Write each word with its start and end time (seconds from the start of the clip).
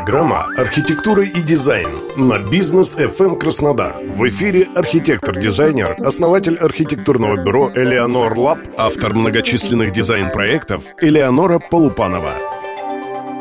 Программа 0.00 0.46
«Архитектура 0.56 1.24
и 1.24 1.42
дизайн» 1.42 1.90
на 2.16 2.38
Business 2.38 2.98
FM 2.98 3.38
Краснодар. 3.38 3.96
В 4.02 4.26
эфире 4.28 4.66
архитектор-дизайнер, 4.74 5.94
основатель 5.98 6.56
архитектурного 6.56 7.36
бюро 7.36 7.70
«Элеонор 7.74 8.32
Лаб», 8.38 8.60
автор 8.78 9.12
многочисленных 9.12 9.92
дизайн-проектов 9.92 10.84
Элеонора 11.02 11.58
Полупанова. 11.58 12.32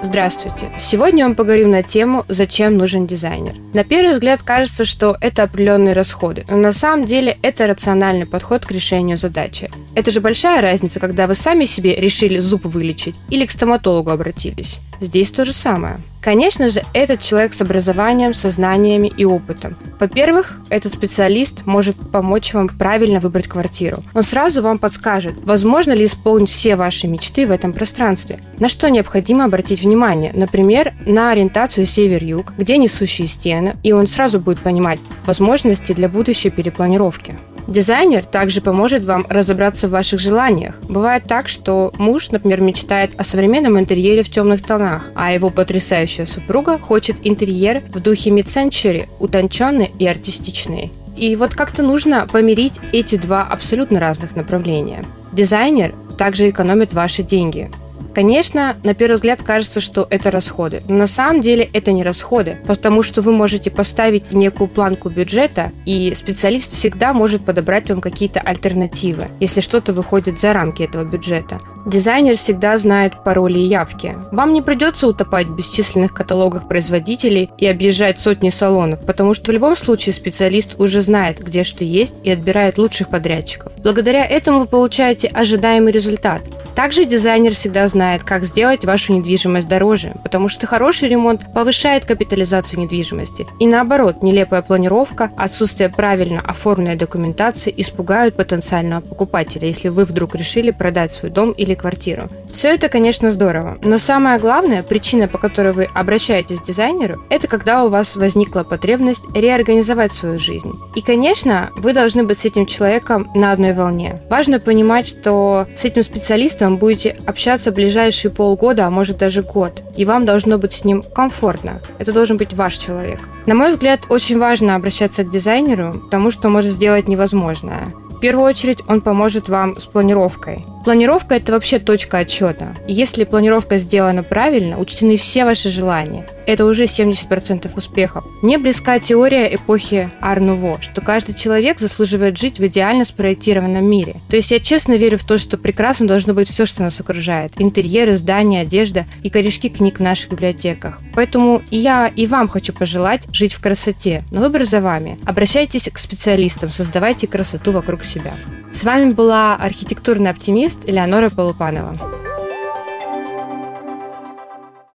Здравствуйте! 0.01 0.69
Сегодня 0.79 1.29
мы 1.29 1.35
поговорим 1.35 1.71
на 1.71 1.81
тему 1.81 2.25
«Зачем 2.27 2.77
нужен 2.77 3.07
дизайнер?». 3.07 3.55
На 3.73 3.85
первый 3.85 4.13
взгляд 4.13 4.43
кажется, 4.43 4.83
что 4.83 5.15
это 5.21 5.43
определенные 5.43 5.93
расходы, 5.93 6.45
но 6.49 6.57
на 6.57 6.73
самом 6.73 7.05
деле 7.05 7.37
это 7.41 7.67
рациональный 7.67 8.25
подход 8.25 8.65
к 8.65 8.71
решению 8.71 9.15
задачи. 9.15 9.69
Это 9.95 10.11
же 10.11 10.19
большая 10.19 10.61
разница, 10.61 10.99
когда 10.99 11.25
вы 11.25 11.35
сами 11.35 11.65
себе 11.65 11.95
решили 11.95 12.39
зуб 12.39 12.65
вылечить 12.65 13.15
или 13.29 13.45
к 13.45 13.51
стоматологу 13.51 14.09
обратились. 14.09 14.79
Здесь 15.01 15.31
то 15.31 15.45
же 15.45 15.53
самое. 15.53 15.99
Конечно 16.21 16.67
же, 16.67 16.83
этот 16.93 17.21
человек 17.21 17.53
с 17.53 17.61
образованием, 17.61 18.33
со 18.33 18.47
знаниями 18.47 19.11
и 19.15 19.25
опытом. 19.25 19.75
Во-первых, 19.99 20.59
этот 20.69 20.93
специалист 20.93 21.65
может 21.65 21.95
помочь 22.11 22.53
вам 22.53 22.67
правильно 22.67 23.19
выбрать 23.19 23.47
квартиру. 23.47 23.99
Он 24.13 24.23
сразу 24.23 24.61
вам 24.61 24.79
подскажет, 24.79 25.33
возможно 25.43 25.93
ли 25.93 26.05
исполнить 26.05 26.49
все 26.49 26.75
ваши 26.75 27.07
мечты 27.07 27.45
в 27.45 27.51
этом 27.51 27.71
пространстве. 27.71 28.39
На 28.59 28.67
что 28.67 28.89
необходимо 28.89 29.45
обратить 29.45 29.81
внимание? 29.81 30.31
Например, 30.33 30.93
на 31.05 31.31
ориентацию 31.31 31.85
север-юг, 31.85 32.53
где 32.57 32.77
несущие 32.77 33.27
стены, 33.27 33.77
и 33.83 33.93
он 33.93 34.07
сразу 34.07 34.39
будет 34.39 34.59
понимать 34.59 34.99
возможности 35.25 35.93
для 35.93 36.09
будущей 36.09 36.49
перепланировки. 36.49 37.37
Дизайнер 37.69 38.25
также 38.25 38.61
поможет 38.61 39.05
вам 39.05 39.27
разобраться 39.29 39.87
в 39.87 39.91
ваших 39.91 40.19
желаниях. 40.19 40.73
Бывает 40.89 41.25
так, 41.27 41.47
что 41.47 41.93
муж, 41.99 42.31
например, 42.31 42.61
мечтает 42.61 43.11
о 43.15 43.23
современном 43.23 43.77
интерьере 43.77 44.23
в 44.23 44.29
темных 44.31 44.63
тонах, 44.63 45.05
а 45.13 45.31
его 45.31 45.49
потрясающая 45.49 46.25
супруга 46.25 46.79
хочет 46.79 47.17
интерьер 47.21 47.83
в 47.93 47.99
духе 47.99 48.31
mid-century, 48.31 49.07
утонченный 49.19 49.91
и 49.99 50.07
артистичный. 50.07 50.91
И 51.15 51.35
вот 51.35 51.53
как-то 51.53 51.83
нужно 51.83 52.27
помирить 52.31 52.79
эти 52.91 53.17
два 53.17 53.43
абсолютно 53.43 53.99
разных 53.99 54.35
направления. 54.35 55.03
Дизайнер 55.31 55.93
также 56.17 56.49
экономит 56.49 56.95
ваши 56.95 57.21
деньги. 57.21 57.69
Конечно, 58.13 58.77
на 58.83 58.93
первый 58.93 59.15
взгляд 59.15 59.43
кажется, 59.43 59.81
что 59.81 60.07
это 60.09 60.31
расходы, 60.31 60.81
но 60.87 60.95
на 60.95 61.07
самом 61.07 61.41
деле 61.41 61.69
это 61.73 61.91
не 61.91 62.03
расходы, 62.03 62.57
потому 62.65 63.03
что 63.03 63.21
вы 63.21 63.31
можете 63.31 63.71
поставить 63.71 64.31
некую 64.31 64.67
планку 64.67 65.09
бюджета, 65.09 65.71
и 65.85 66.13
специалист 66.15 66.73
всегда 66.73 67.13
может 67.13 67.45
подобрать 67.45 67.89
вам 67.89 68.01
какие-то 68.01 68.39
альтернативы, 68.39 69.25
если 69.39 69.61
что-то 69.61 69.93
выходит 69.93 70.39
за 70.39 70.53
рамки 70.53 70.83
этого 70.83 71.03
бюджета. 71.03 71.59
Дизайнер 71.85 72.35
всегда 72.35 72.77
знает 72.77 73.23
пароли 73.23 73.59
и 73.59 73.67
явки. 73.67 74.15
Вам 74.31 74.53
не 74.53 74.61
придется 74.61 75.07
утопать 75.07 75.47
в 75.47 75.55
бесчисленных 75.55 76.13
каталогах 76.13 76.67
производителей 76.67 77.49
и 77.57 77.65
объезжать 77.65 78.19
сотни 78.19 78.49
салонов, 78.49 79.05
потому 79.05 79.33
что 79.33 79.51
в 79.51 79.53
любом 79.53 79.75
случае 79.75 80.13
специалист 80.13 80.79
уже 80.79 81.01
знает, 81.01 81.39
где 81.39 81.63
что 81.63 81.83
есть 81.83 82.15
и 82.23 82.31
отбирает 82.31 82.77
лучших 82.77 83.09
подрядчиков. 83.09 83.71
Благодаря 83.81 84.25
этому 84.25 84.59
вы 84.59 84.65
получаете 84.65 85.27
ожидаемый 85.29 85.91
результат. 85.91 86.41
Также 86.79 87.03
дизайнер 87.03 87.55
всегда 87.55 87.89
знает, 87.89 88.23
как 88.23 88.45
сделать 88.45 88.85
вашу 88.85 89.11
недвижимость 89.11 89.67
дороже, 89.67 90.13
потому 90.23 90.47
что 90.47 90.65
хороший 90.65 91.09
ремонт 91.09 91.41
повышает 91.53 92.05
капитализацию 92.05 92.79
недвижимости. 92.79 93.45
И 93.59 93.67
наоборот, 93.67 94.23
нелепая 94.23 94.61
планировка, 94.61 95.29
отсутствие 95.35 95.89
правильно 95.89 96.39
оформленной 96.39 96.95
документации 96.95 97.73
испугают 97.75 98.37
потенциального 98.37 99.01
покупателя, 99.01 99.67
если 99.67 99.89
вы 99.89 100.05
вдруг 100.05 100.35
решили 100.35 100.71
продать 100.71 101.11
свой 101.11 101.31
дом 101.31 101.51
или 101.51 101.73
квартиру. 101.73 102.29
Все 102.49 102.69
это, 102.69 102.87
конечно, 102.87 103.29
здорово, 103.29 103.77
но 103.83 103.97
самая 103.97 104.39
главная 104.39 104.81
причина, 104.81 105.27
по 105.27 105.37
которой 105.37 105.73
вы 105.73 105.89
обращаетесь 105.93 106.61
к 106.61 106.65
дизайнеру, 106.65 107.21
это 107.29 107.49
когда 107.49 107.83
у 107.83 107.89
вас 107.89 108.15
возникла 108.15 108.63
потребность 108.63 109.23
реорганизовать 109.35 110.13
свою 110.13 110.39
жизнь. 110.39 110.71
И, 110.95 111.01
конечно, 111.01 111.71
вы 111.75 111.91
должны 111.91 112.23
быть 112.23 112.39
с 112.39 112.45
этим 112.45 112.65
человеком 112.65 113.29
на 113.35 113.51
одной 113.51 113.73
волне. 113.73 114.17
Важно 114.29 114.61
понимать, 114.61 115.09
что 115.09 115.67
с 115.75 115.83
этим 115.83 116.03
специалистом 116.03 116.68
будете 116.77 117.17
общаться 117.25 117.71
ближайшие 117.71 118.31
полгода, 118.31 118.85
а 118.85 118.89
может 118.89 119.17
даже 119.17 119.43
год, 119.43 119.81
и 119.95 120.05
вам 120.05 120.25
должно 120.25 120.57
быть 120.57 120.73
с 120.73 120.85
ним 120.85 121.01
комфортно. 121.01 121.81
Это 121.97 122.13
должен 122.13 122.37
быть 122.37 122.53
ваш 122.53 122.77
человек. 122.77 123.19
На 123.45 123.55
мой 123.55 123.71
взгляд, 123.71 124.01
очень 124.09 124.39
важно 124.39 124.75
обращаться 124.75 125.23
к 125.23 125.31
дизайнеру, 125.31 125.93
потому 126.05 126.31
что 126.31 126.49
может 126.49 126.71
сделать 126.71 127.07
невозможное. 127.07 127.93
В 128.09 128.19
первую 128.19 128.45
очередь 128.49 128.79
он 128.87 128.99
поможет 128.99 129.47
вам 129.47 129.77
с 129.77 129.85
планировкой. 129.85 130.65
Планировка– 130.83 131.35
это 131.35 131.51
вообще 131.51 131.79
точка 131.79 132.19
отчета. 132.19 132.73
Если 132.87 133.25
планировка 133.25 133.77
сделана 133.77 134.23
правильно, 134.23 134.79
учтены 134.79 135.17
все 135.17 135.43
ваши 135.43 135.69
желания. 135.69 136.25
Это 136.47 136.65
уже 136.65 136.85
70% 136.85 137.69
успехов. 137.75 138.25
Мне 138.41 138.57
близка 138.57 138.97
теория 138.99 139.53
эпохи 139.53 140.09
Арнуво, 140.21 140.81
что 140.81 141.01
каждый 141.01 141.35
человек 141.35 141.79
заслуживает 141.79 142.37
жить 142.37 142.59
в 142.59 142.65
идеально 142.65 143.03
спроектированном 143.03 143.85
мире. 143.85 144.15
То 144.29 144.37
есть 144.37 144.51
я 144.51 144.59
честно 144.59 144.93
верю 144.93 145.17
в 145.17 145.25
то, 145.25 145.37
что 145.37 145.57
прекрасно 145.57 146.07
должно 146.07 146.33
быть 146.33 146.49
все, 146.49 146.65
что 146.65 146.81
нас 146.81 146.99
окружает. 146.99 147.51
Интерьеры, 147.57 148.17
здания, 148.17 148.61
одежда 148.61 149.05
и 149.21 149.29
корешки 149.29 149.69
книг 149.69 149.99
в 149.99 150.03
наших 150.03 150.31
библиотеках. 150.31 150.99
Поэтому 151.13 151.61
и 151.69 151.77
я, 151.77 152.07
и 152.07 152.25
вам 152.25 152.47
хочу 152.47 152.73
пожелать 152.73 153.27
жить 153.33 153.53
в 153.53 153.61
красоте. 153.61 154.23
Но 154.31 154.39
выбор 154.39 154.63
за 154.63 154.79
вами. 154.79 155.19
Обращайтесь 155.25 155.89
к 155.91 155.97
специалистам, 155.97 156.71
создавайте 156.71 157.27
красоту 157.27 157.73
вокруг 157.73 158.05
себя. 158.05 158.33
С 158.71 158.83
вами 158.83 159.11
была 159.11 159.55
архитектурный 159.55 160.29
оптимист 160.29 160.78
Элеонора 160.85 161.29
Полупанова. 161.29 161.95